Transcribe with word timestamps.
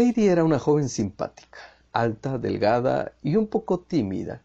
Lady 0.00 0.28
era 0.28 0.44
una 0.44 0.58
joven 0.58 0.88
simpática, 0.88 1.58
alta, 1.92 2.38
delgada 2.38 3.12
y 3.22 3.36
un 3.36 3.46
poco 3.46 3.80
tímida. 3.80 4.40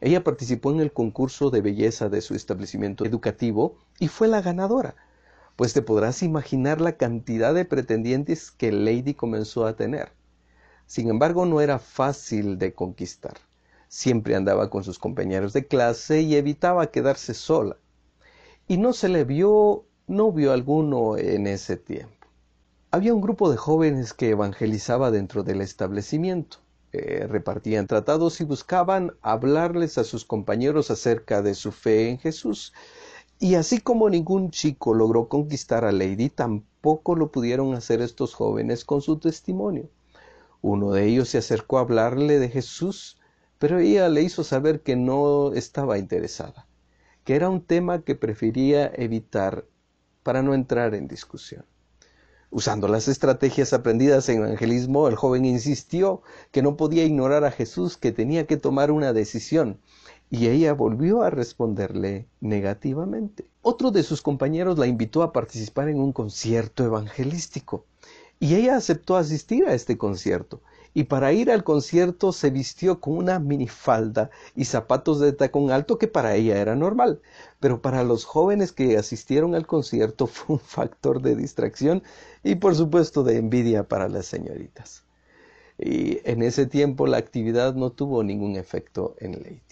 Ella 0.00 0.22
participó 0.22 0.70
en 0.70 0.78
el 0.78 0.92
concurso 0.92 1.50
de 1.50 1.60
belleza 1.60 2.08
de 2.08 2.20
su 2.20 2.36
establecimiento 2.36 3.04
educativo 3.04 3.76
y 3.98 4.06
fue 4.06 4.28
la 4.28 4.40
ganadora, 4.40 4.94
pues 5.56 5.72
te 5.72 5.82
podrás 5.82 6.22
imaginar 6.22 6.80
la 6.80 6.92
cantidad 6.92 7.52
de 7.52 7.64
pretendientes 7.64 8.52
que 8.52 8.70
Lady 8.70 9.14
comenzó 9.14 9.66
a 9.66 9.74
tener. 9.74 10.12
Sin 10.86 11.10
embargo, 11.10 11.44
no 11.44 11.60
era 11.60 11.80
fácil 11.80 12.56
de 12.56 12.72
conquistar. 12.72 13.34
Siempre 13.88 14.36
andaba 14.36 14.70
con 14.70 14.84
sus 14.84 15.00
compañeros 15.00 15.52
de 15.52 15.66
clase 15.66 16.20
y 16.20 16.36
evitaba 16.36 16.92
quedarse 16.92 17.34
sola. 17.34 17.78
Y 18.68 18.76
no 18.76 18.92
se 18.92 19.08
le 19.08 19.24
vio 19.24 19.86
novio 20.06 20.52
alguno 20.52 21.16
en 21.16 21.48
ese 21.48 21.76
tiempo. 21.76 22.19
Había 22.92 23.14
un 23.14 23.20
grupo 23.20 23.48
de 23.48 23.56
jóvenes 23.56 24.12
que 24.14 24.30
evangelizaba 24.30 25.12
dentro 25.12 25.44
del 25.44 25.60
establecimiento. 25.60 26.56
Eh, 26.90 27.24
repartían 27.28 27.86
tratados 27.86 28.40
y 28.40 28.44
buscaban 28.44 29.12
hablarles 29.22 29.96
a 29.96 30.02
sus 30.02 30.24
compañeros 30.24 30.90
acerca 30.90 31.40
de 31.40 31.54
su 31.54 31.70
fe 31.70 32.08
en 32.08 32.18
Jesús. 32.18 32.72
Y 33.38 33.54
así 33.54 33.80
como 33.80 34.10
ningún 34.10 34.50
chico 34.50 34.92
logró 34.92 35.28
conquistar 35.28 35.84
a 35.84 35.92
Lady, 35.92 36.30
tampoco 36.30 37.14
lo 37.14 37.30
pudieron 37.30 37.74
hacer 37.74 38.00
estos 38.00 38.34
jóvenes 38.34 38.84
con 38.84 39.02
su 39.02 39.20
testimonio. 39.20 39.88
Uno 40.60 40.90
de 40.90 41.06
ellos 41.06 41.28
se 41.28 41.38
acercó 41.38 41.78
a 41.78 41.82
hablarle 41.82 42.40
de 42.40 42.48
Jesús, 42.48 43.20
pero 43.60 43.78
ella 43.78 44.08
le 44.08 44.22
hizo 44.22 44.42
saber 44.42 44.80
que 44.80 44.96
no 44.96 45.52
estaba 45.52 45.96
interesada, 45.96 46.66
que 47.22 47.36
era 47.36 47.50
un 47.50 47.60
tema 47.60 48.02
que 48.02 48.16
prefería 48.16 48.90
evitar 48.92 49.64
para 50.24 50.42
no 50.42 50.54
entrar 50.54 50.96
en 50.96 51.06
discusión. 51.06 51.64
Usando 52.52 52.88
las 52.88 53.06
estrategias 53.06 53.72
aprendidas 53.72 54.28
en 54.28 54.38
evangelismo, 54.38 55.06
el 55.06 55.14
joven 55.14 55.44
insistió 55.44 56.22
que 56.50 56.62
no 56.62 56.76
podía 56.76 57.04
ignorar 57.04 57.44
a 57.44 57.52
Jesús, 57.52 57.96
que 57.96 58.10
tenía 58.10 58.46
que 58.46 58.56
tomar 58.56 58.90
una 58.90 59.12
decisión, 59.12 59.78
y 60.30 60.48
ella 60.48 60.72
volvió 60.72 61.22
a 61.22 61.30
responderle 61.30 62.26
negativamente. 62.40 63.46
Otro 63.62 63.92
de 63.92 64.02
sus 64.02 64.20
compañeros 64.20 64.78
la 64.78 64.88
invitó 64.88 65.22
a 65.22 65.32
participar 65.32 65.88
en 65.88 66.00
un 66.00 66.12
concierto 66.12 66.84
evangelístico. 66.84 67.84
Y 68.40 68.56
ella 68.56 68.76
aceptó 68.76 69.16
asistir 69.16 69.66
a 69.66 69.74
este 69.74 69.96
concierto. 69.96 70.60
Y 70.92 71.04
para 71.04 71.32
ir 71.32 71.50
al 71.50 71.62
concierto 71.62 72.32
se 72.32 72.50
vistió 72.50 73.00
con 73.00 73.16
una 73.16 73.38
minifalda 73.38 74.30
y 74.56 74.64
zapatos 74.64 75.20
de 75.20 75.32
tacón 75.32 75.70
alto 75.70 75.98
que 75.98 76.08
para 76.08 76.34
ella 76.34 76.60
era 76.60 76.74
normal. 76.74 77.20
Pero 77.60 77.80
para 77.80 78.02
los 78.02 78.24
jóvenes 78.24 78.72
que 78.72 78.96
asistieron 78.96 79.54
al 79.54 79.66
concierto 79.66 80.26
fue 80.26 80.56
un 80.56 80.60
factor 80.60 81.22
de 81.22 81.36
distracción 81.36 82.02
y 82.42 82.56
por 82.56 82.74
supuesto 82.74 83.22
de 83.22 83.36
envidia 83.36 83.84
para 83.88 84.08
las 84.08 84.26
señoritas. 84.26 85.04
Y 85.78 86.20
en 86.24 86.42
ese 86.42 86.66
tiempo 86.66 87.06
la 87.06 87.18
actividad 87.18 87.74
no 87.74 87.90
tuvo 87.90 88.22
ningún 88.22 88.56
efecto 88.56 89.14
en 89.18 89.32
Lady. 89.32 89.62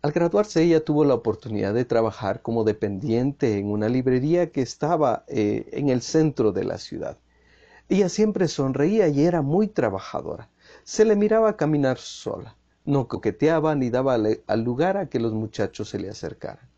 Al 0.00 0.12
graduarse 0.12 0.62
ella 0.62 0.84
tuvo 0.84 1.04
la 1.04 1.14
oportunidad 1.14 1.74
de 1.74 1.84
trabajar 1.84 2.40
como 2.40 2.64
dependiente 2.64 3.58
en 3.58 3.70
una 3.70 3.88
librería 3.88 4.50
que 4.50 4.62
estaba 4.62 5.24
eh, 5.28 5.68
en 5.72 5.88
el 5.88 6.02
centro 6.02 6.52
de 6.52 6.64
la 6.64 6.78
ciudad. 6.78 7.18
Ella 7.88 8.08
siempre 8.08 8.48
sonreía 8.48 9.08
y 9.08 9.24
era 9.24 9.42
muy 9.42 9.68
trabajadora. 9.68 10.50
Se 10.84 11.04
le 11.04 11.16
miraba 11.16 11.56
caminar 11.56 11.98
sola. 11.98 12.56
No 12.84 13.08
coqueteaba 13.08 13.74
ni 13.74 13.90
daba 13.90 14.14
al 14.14 14.62
lugar 14.62 14.96
a 14.96 15.08
que 15.08 15.20
los 15.20 15.32
muchachos 15.32 15.88
se 15.88 15.98
le 15.98 16.08
acercaran. 16.08 16.68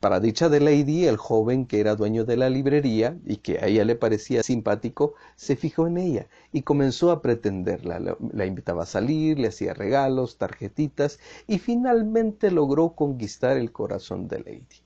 Para 0.00 0.20
dicha 0.20 0.48
de 0.48 0.60
Lady, 0.60 1.06
el 1.06 1.16
joven 1.16 1.66
que 1.66 1.80
era 1.80 1.96
dueño 1.96 2.24
de 2.24 2.36
la 2.36 2.50
librería 2.50 3.18
y 3.26 3.38
que 3.38 3.58
a 3.58 3.66
ella 3.66 3.84
le 3.84 3.96
parecía 3.96 4.44
simpático, 4.44 5.14
se 5.34 5.56
fijó 5.56 5.88
en 5.88 5.98
ella 5.98 6.28
y 6.52 6.62
comenzó 6.62 7.10
a 7.10 7.20
pretenderla. 7.20 8.16
La, 8.32 8.46
invitaba 8.46 8.84
a 8.84 8.86
salir, 8.86 9.40
le 9.40 9.48
hacía 9.48 9.74
regalos, 9.74 10.38
tarjetitas 10.38 11.18
y 11.48 11.58
finalmente 11.58 12.52
logró 12.52 12.90
conquistar 12.90 13.56
el 13.56 13.72
corazón 13.72 14.28
de 14.28 14.38
Lady. 14.38 14.82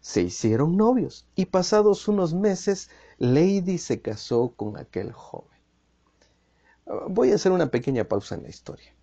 Se 0.00 0.22
hicieron 0.22 0.76
novios 0.76 1.28
y 1.36 1.46
pasados 1.46 2.08
unos 2.08 2.34
meses 2.34 2.90
Lady 3.18 3.78
se 3.78 4.00
casó 4.00 4.52
con 4.56 4.76
aquel 4.76 5.12
joven. 5.12 5.58
Voy 7.08 7.32
a 7.32 7.36
hacer 7.36 7.52
una 7.52 7.70
pequeña 7.70 8.04
pausa 8.04 8.34
en 8.34 8.42
la 8.42 8.48
historia. 8.48 8.94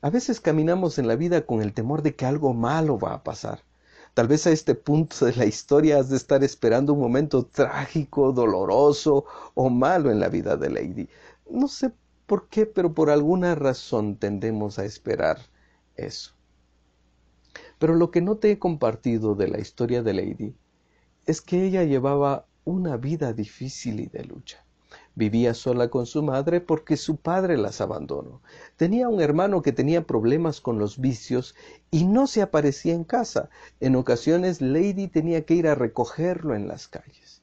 A 0.00 0.10
veces 0.10 0.40
caminamos 0.40 0.98
en 0.98 1.08
la 1.08 1.16
vida 1.16 1.44
con 1.46 1.62
el 1.62 1.72
temor 1.72 2.02
de 2.02 2.14
que 2.14 2.26
algo 2.26 2.54
malo 2.54 2.98
va 2.98 3.14
a 3.14 3.22
pasar. 3.24 3.62
Tal 4.14 4.28
vez 4.28 4.46
a 4.46 4.50
este 4.50 4.74
punto 4.74 5.26
de 5.26 5.34
la 5.34 5.44
historia 5.44 5.98
has 5.98 6.08
de 6.08 6.16
estar 6.16 6.42
esperando 6.44 6.92
un 6.92 7.00
momento 7.00 7.44
trágico, 7.46 8.32
doloroso 8.32 9.24
o 9.54 9.68
malo 9.68 10.10
en 10.10 10.20
la 10.20 10.28
vida 10.28 10.56
de 10.56 10.70
Lady. 10.70 11.08
No 11.50 11.68
sé 11.68 11.92
por 12.26 12.48
qué, 12.48 12.66
pero 12.66 12.94
por 12.94 13.10
alguna 13.10 13.54
razón 13.54 14.16
tendemos 14.16 14.78
a 14.78 14.84
esperar 14.84 15.38
eso. 15.96 16.32
Pero 17.78 17.94
lo 17.94 18.10
que 18.10 18.22
no 18.22 18.36
te 18.36 18.52
he 18.52 18.58
compartido 18.58 19.34
de 19.34 19.48
la 19.48 19.58
historia 19.60 20.02
de 20.02 20.14
Lady 20.14 20.54
es 21.26 21.40
que 21.40 21.64
ella 21.64 21.84
llevaba 21.84 22.46
una 22.66 22.98
vida 22.98 23.32
difícil 23.32 24.00
y 24.00 24.06
de 24.06 24.24
lucha. 24.24 24.66
Vivía 25.14 25.54
sola 25.54 25.88
con 25.88 26.04
su 26.04 26.22
madre 26.22 26.60
porque 26.60 26.98
su 26.98 27.16
padre 27.16 27.56
las 27.56 27.80
abandonó. 27.80 28.42
Tenía 28.76 29.08
un 29.08 29.22
hermano 29.22 29.62
que 29.62 29.72
tenía 29.72 30.06
problemas 30.06 30.60
con 30.60 30.78
los 30.78 31.00
vicios 31.00 31.54
y 31.90 32.04
no 32.04 32.26
se 32.26 32.42
aparecía 32.42 32.92
en 32.92 33.04
casa. 33.04 33.48
En 33.80 33.96
ocasiones 33.96 34.60
Lady 34.60 35.08
tenía 35.08 35.46
que 35.46 35.54
ir 35.54 35.68
a 35.68 35.74
recogerlo 35.74 36.54
en 36.54 36.68
las 36.68 36.86
calles. 36.86 37.40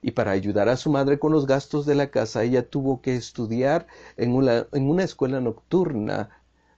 Y 0.00 0.12
para 0.12 0.32
ayudar 0.32 0.68
a 0.68 0.76
su 0.76 0.90
madre 0.90 1.18
con 1.18 1.32
los 1.32 1.46
gastos 1.46 1.86
de 1.86 1.94
la 1.94 2.10
casa, 2.10 2.44
ella 2.44 2.68
tuvo 2.68 3.00
que 3.00 3.16
estudiar 3.16 3.86
en 4.16 4.34
una, 4.34 4.66
escuela 5.02 5.40
nocturna 5.40 6.30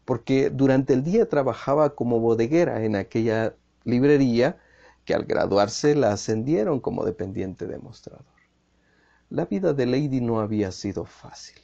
porque 0.04 0.48
durante 0.48 0.92
el 0.92 1.02
día 1.02 1.28
trabajaba 1.28 1.94
como 1.94 2.20
bodeguera 2.20 2.84
en 2.84 2.96
aquella 2.96 3.54
librería 3.84 4.58
que 5.04 5.14
al 5.14 5.24
graduarse 5.24 5.94
la 5.94 6.12
ascendieron 6.12 6.80
como 6.80 7.04
dependiente 7.04 7.66
demostrador. 7.66 8.24
La 9.30 9.46
vida 9.46 9.72
de 9.72 9.86
Lady 9.86 10.20
no 10.20 10.40
había 10.40 10.70
sido 10.72 11.04
fácil. 11.04 11.56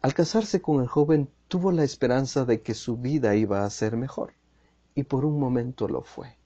Al 0.00 0.14
casarse 0.14 0.62
con 0.62 0.80
el 0.80 0.86
joven 0.86 1.28
tuvo 1.48 1.72
la 1.72 1.84
esperanza 1.84 2.44
de 2.44 2.62
que 2.62 2.74
su 2.74 2.96
vida 2.96 3.34
iba 3.34 3.64
a 3.64 3.70
ser 3.70 3.96
mejor, 3.96 4.32
y 4.94 5.02
por 5.04 5.24
un 5.24 5.38
momento 5.38 5.88
lo 5.88 6.02
fue. 6.02 6.36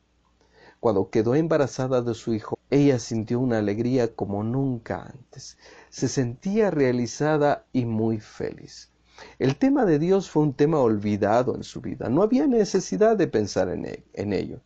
Cuando 0.81 1.11
quedó 1.11 1.35
embarazada 1.35 2.03
de 2.03 2.15
su 2.15 2.35
hijo, 2.35 2.59
ella 2.71 2.99
sintió 2.99 3.39
una 3.39 3.59
alegría 3.59 4.17
como 4.17 4.43
nunca 4.43 5.03
antes. 5.03 5.57
Se 5.91 6.09
sentía 6.09 6.71
realizada 6.71 7.67
y 7.73 7.85
muy 7.85 8.19
feliz. 8.19 8.91
El 9.39 9.57
tema 9.57 9.85
de 9.85 9.99
Dios 9.99 10.31
fue 10.31 10.43
un 10.43 10.55
tema 10.55 10.81
olvidado 10.81 11.55
en 11.55 11.63
su 11.63 11.81
vida. 11.81 12.09
No 12.09 12.23
había 12.23 12.47
necesidad 12.47 13.17
de 13.17 13.29
pensar 13.29 13.69
en, 13.69 13.85
e-, 13.85 14.05
ello. 14.15 14.61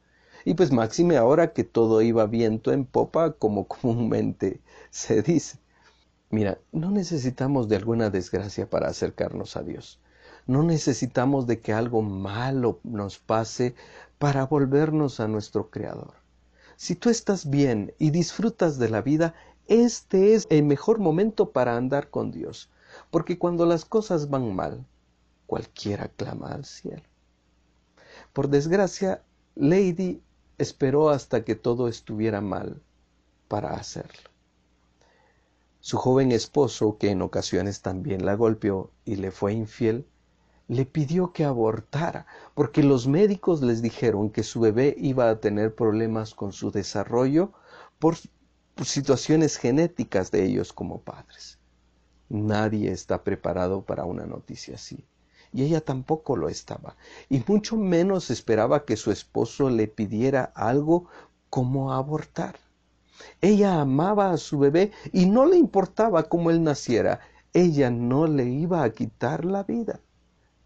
Y 0.46 0.54
pues 0.54 0.72
máxime 0.72 1.18
ahora 1.18 1.52
que 1.52 1.62
todo 1.62 2.00
iba 2.00 2.24
viento 2.24 2.72
en 2.72 2.86
popa, 2.86 3.32
como 3.32 3.68
comúnmente 3.68 4.62
se 4.88 5.20
dice. 5.20 5.58
Mira, 6.30 6.58
no 6.72 6.90
necesitamos 6.90 7.68
de 7.68 7.76
alguna 7.76 8.08
desgracia 8.08 8.70
para 8.70 8.88
acercarnos 8.88 9.58
a 9.58 9.62
Dios. 9.62 10.00
No 10.46 10.62
necesitamos 10.62 11.46
de 11.46 11.60
que 11.60 11.74
algo 11.74 12.00
malo 12.00 12.80
nos 12.82 13.18
pase 13.18 13.74
para 14.18 14.46
volvernos 14.46 15.20
a 15.20 15.28
nuestro 15.28 15.68
Creador. 15.68 16.14
Si 16.76 16.94
tú 16.94 17.10
estás 17.10 17.50
bien 17.50 17.92
y 17.98 18.08
disfrutas 18.08 18.78
de 18.78 18.88
la 18.88 19.02
vida, 19.02 19.34
este 19.68 20.32
es 20.32 20.46
el 20.48 20.62
mejor 20.62 20.98
momento 20.98 21.50
para 21.50 21.76
andar 21.76 22.08
con 22.08 22.30
Dios 22.30 22.70
porque 23.10 23.38
cuando 23.38 23.66
las 23.66 23.84
cosas 23.84 24.30
van 24.30 24.54
mal, 24.54 24.84
cualquiera 25.46 26.08
clama 26.08 26.52
al 26.52 26.64
cielo. 26.64 27.02
Por 28.32 28.48
desgracia, 28.48 29.22
Lady 29.54 30.22
esperó 30.58 31.10
hasta 31.10 31.44
que 31.44 31.54
todo 31.54 31.88
estuviera 31.88 32.40
mal 32.40 32.82
para 33.48 33.74
hacerlo. 33.74 34.30
Su 35.80 35.98
joven 35.98 36.32
esposo, 36.32 36.98
que 36.98 37.10
en 37.10 37.22
ocasiones 37.22 37.80
también 37.80 38.24
la 38.24 38.34
golpeó 38.34 38.90
y 39.04 39.16
le 39.16 39.30
fue 39.30 39.52
infiel, 39.52 40.06
le 40.68 40.84
pidió 40.84 41.32
que 41.32 41.44
abortara, 41.44 42.26
porque 42.54 42.82
los 42.82 43.06
médicos 43.06 43.62
les 43.62 43.82
dijeron 43.82 44.30
que 44.30 44.42
su 44.42 44.60
bebé 44.60 44.96
iba 44.98 45.30
a 45.30 45.40
tener 45.40 45.74
problemas 45.74 46.34
con 46.34 46.52
su 46.52 46.72
desarrollo 46.72 47.52
por, 47.98 48.16
situaciones 48.84 49.56
genéticas 49.56 50.30
de 50.30 50.44
ellos 50.44 50.72
como 50.72 51.00
padres. 51.00 51.58
Nadie 52.28 52.90
está 52.90 53.22
preparado 53.22 53.84
para 53.84 54.04
una 54.04 54.26
noticia 54.26 54.74
así. 54.74 55.06
Y 55.52 55.62
ella 55.62 55.80
tampoco 55.80 56.36
lo 56.36 56.48
estaba. 56.48 56.96
Y 57.28 57.42
mucho 57.46 57.76
menos 57.76 58.30
esperaba 58.30 58.84
que 58.84 58.96
su 58.96 59.10
esposo 59.10 59.70
le 59.70 59.88
pidiera 59.88 60.44
algo 60.54 61.06
como 61.50 61.92
abortar. 61.92 62.56
Ella 63.40 63.80
amaba 63.80 64.30
a 64.30 64.36
su 64.36 64.58
bebé 64.58 64.92
y 65.12 65.26
no 65.26 65.46
le 65.46 65.56
importaba 65.56 66.24
cómo 66.24 66.50
él 66.50 66.62
naciera. 66.62 67.20
Ella 67.52 67.90
no 67.90 68.26
le 68.26 68.44
iba 68.44 68.82
a 68.82 68.90
quitar 68.90 69.44
la 69.44 69.62
vida. 69.62 70.00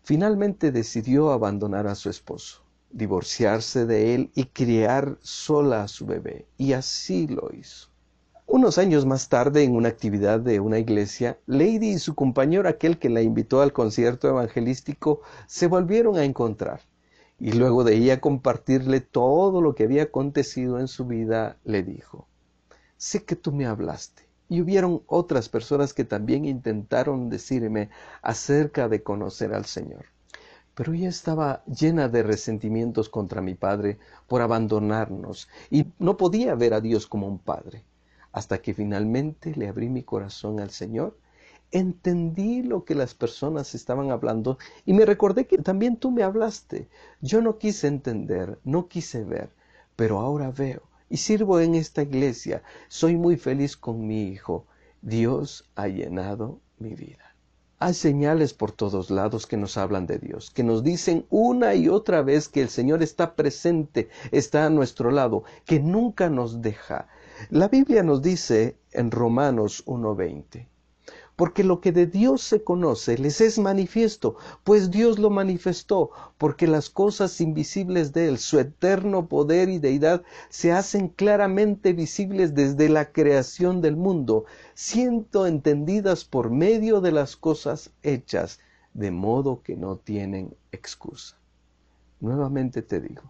Finalmente 0.02 0.72
decidió 0.72 1.30
abandonar 1.30 1.86
a 1.86 1.94
su 1.94 2.10
esposo, 2.10 2.62
divorciarse 2.90 3.86
de 3.86 4.14
él 4.14 4.30
y 4.34 4.46
criar 4.46 5.18
sola 5.20 5.84
a 5.84 5.88
su 5.88 6.06
bebé. 6.06 6.46
Y 6.56 6.72
así 6.72 7.28
lo 7.28 7.50
hizo. 7.52 7.89
Unos 8.52 8.78
años 8.78 9.06
más 9.06 9.28
tarde, 9.28 9.62
en 9.62 9.76
una 9.76 9.90
actividad 9.90 10.40
de 10.40 10.58
una 10.58 10.80
iglesia, 10.80 11.38
Lady 11.46 11.90
y 11.90 11.98
su 12.00 12.16
compañero, 12.16 12.68
aquel 12.68 12.98
que 12.98 13.08
la 13.08 13.22
invitó 13.22 13.60
al 13.60 13.72
concierto 13.72 14.28
evangelístico, 14.28 15.20
se 15.46 15.68
volvieron 15.68 16.16
a 16.16 16.24
encontrar. 16.24 16.80
Y 17.38 17.52
luego 17.52 17.84
de 17.84 17.94
ella 17.94 18.20
compartirle 18.20 19.00
todo 19.00 19.62
lo 19.62 19.76
que 19.76 19.84
había 19.84 20.02
acontecido 20.02 20.80
en 20.80 20.88
su 20.88 21.04
vida, 21.04 21.58
le 21.62 21.84
dijo, 21.84 22.26
sé 22.96 23.22
que 23.22 23.36
tú 23.36 23.52
me 23.52 23.66
hablaste. 23.66 24.24
Y 24.48 24.60
hubieron 24.60 25.04
otras 25.06 25.48
personas 25.48 25.94
que 25.94 26.04
también 26.04 26.44
intentaron 26.44 27.30
decirme 27.30 27.88
acerca 28.20 28.88
de 28.88 29.04
conocer 29.04 29.54
al 29.54 29.66
Señor. 29.66 30.06
Pero 30.74 30.92
ella 30.92 31.08
estaba 31.08 31.62
llena 31.66 32.08
de 32.08 32.24
resentimientos 32.24 33.10
contra 33.10 33.42
mi 33.42 33.54
padre 33.54 33.98
por 34.26 34.42
abandonarnos 34.42 35.48
y 35.70 35.86
no 36.00 36.16
podía 36.16 36.56
ver 36.56 36.74
a 36.74 36.80
Dios 36.80 37.06
como 37.06 37.28
un 37.28 37.38
padre 37.38 37.84
hasta 38.32 38.58
que 38.62 38.74
finalmente 38.74 39.54
le 39.54 39.68
abrí 39.68 39.88
mi 39.88 40.02
corazón 40.02 40.60
al 40.60 40.70
Señor, 40.70 41.16
entendí 41.72 42.62
lo 42.62 42.84
que 42.84 42.94
las 42.94 43.14
personas 43.14 43.74
estaban 43.74 44.10
hablando 44.10 44.58
y 44.86 44.92
me 44.92 45.06
recordé 45.06 45.46
que 45.46 45.58
también 45.58 45.96
tú 45.96 46.10
me 46.10 46.22
hablaste. 46.22 46.88
Yo 47.20 47.40
no 47.42 47.58
quise 47.58 47.86
entender, 47.86 48.58
no 48.64 48.88
quise 48.88 49.24
ver, 49.24 49.50
pero 49.96 50.18
ahora 50.20 50.50
veo 50.50 50.82
y 51.08 51.18
sirvo 51.18 51.60
en 51.60 51.74
esta 51.74 52.02
iglesia. 52.02 52.62
Soy 52.88 53.16
muy 53.16 53.36
feliz 53.36 53.76
con 53.76 54.06
mi 54.06 54.28
hijo. 54.28 54.66
Dios 55.02 55.68
ha 55.74 55.88
llenado 55.88 56.60
mi 56.78 56.94
vida. 56.94 57.29
Hay 57.82 57.94
señales 57.94 58.52
por 58.52 58.72
todos 58.72 59.08
lados 59.08 59.46
que 59.46 59.56
nos 59.56 59.78
hablan 59.78 60.06
de 60.06 60.18
Dios, 60.18 60.50
que 60.50 60.62
nos 60.62 60.84
dicen 60.84 61.24
una 61.30 61.74
y 61.74 61.88
otra 61.88 62.20
vez 62.20 62.46
que 62.46 62.60
el 62.60 62.68
Señor 62.68 63.02
está 63.02 63.34
presente, 63.34 64.10
está 64.32 64.66
a 64.66 64.70
nuestro 64.70 65.10
lado, 65.10 65.44
que 65.64 65.80
nunca 65.80 66.28
nos 66.28 66.60
deja, 66.60 67.08
la 67.48 67.68
Biblia 67.68 68.02
nos 68.02 68.20
dice 68.20 68.76
en 68.92 69.10
Romanos 69.10 69.82
1.20, 69.86 70.66
porque 71.40 71.64
lo 71.64 71.80
que 71.80 71.90
de 71.90 72.06
Dios 72.06 72.42
se 72.42 72.62
conoce 72.62 73.16
les 73.16 73.40
es 73.40 73.58
manifiesto, 73.58 74.36
pues 74.62 74.90
Dios 74.90 75.18
lo 75.18 75.30
manifestó, 75.30 76.10
porque 76.36 76.66
las 76.66 76.90
cosas 76.90 77.40
invisibles 77.40 78.12
de 78.12 78.28
Él, 78.28 78.36
su 78.36 78.58
eterno 78.58 79.26
poder 79.26 79.70
y 79.70 79.78
deidad, 79.78 80.22
se 80.50 80.70
hacen 80.70 81.08
claramente 81.08 81.94
visibles 81.94 82.54
desde 82.54 82.90
la 82.90 83.10
creación 83.10 83.80
del 83.80 83.96
mundo, 83.96 84.44
siendo 84.74 85.46
entendidas 85.46 86.26
por 86.26 86.50
medio 86.50 87.00
de 87.00 87.12
las 87.12 87.36
cosas 87.36 87.90
hechas, 88.02 88.60
de 88.92 89.10
modo 89.10 89.62
que 89.62 89.76
no 89.76 89.96
tienen 89.96 90.54
excusa. 90.72 91.38
Nuevamente 92.20 92.82
te 92.82 93.00
digo, 93.00 93.22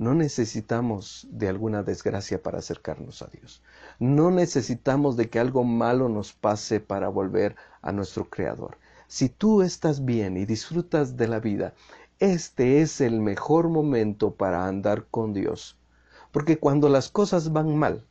no 0.00 0.14
necesitamos 0.14 1.26
de 1.30 1.50
alguna 1.50 1.82
desgracia 1.82 2.42
para 2.42 2.60
acercarnos 2.60 3.20
a 3.20 3.26
Dios. 3.26 3.62
No 3.98 4.30
necesitamos 4.30 5.14
de 5.18 5.28
que 5.28 5.38
algo 5.38 5.62
malo 5.62 6.08
nos 6.08 6.32
pase 6.32 6.80
para 6.80 7.10
volver 7.10 7.54
a 7.82 7.92
nuestro 7.92 8.30
Creador. 8.30 8.78
Si 9.08 9.28
tú 9.28 9.60
estás 9.60 10.06
bien 10.06 10.38
y 10.38 10.46
disfrutas 10.46 11.18
de 11.18 11.28
la 11.28 11.38
vida, 11.38 11.74
este 12.18 12.80
es 12.80 13.02
el 13.02 13.20
mejor 13.20 13.68
momento 13.68 14.34
para 14.36 14.66
andar 14.66 15.04
con 15.10 15.34
Dios. 15.34 15.76
Porque 16.32 16.58
cuando 16.58 16.88
las 16.88 17.10
cosas 17.10 17.52
van 17.52 17.76
mal, 17.76 18.06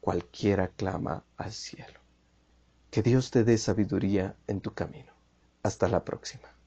cualquiera 0.00 0.68
clama 0.68 1.24
al 1.36 1.52
cielo. 1.52 2.00
Que 2.90 3.02
Dios 3.02 3.30
te 3.30 3.44
dé 3.44 3.58
sabiduría 3.58 4.34
en 4.46 4.62
tu 4.62 4.72
camino. 4.72 5.12
Hasta 5.62 5.88
la 5.88 6.06
próxima. 6.06 6.57